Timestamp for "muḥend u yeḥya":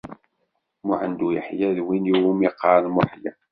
0.87-1.69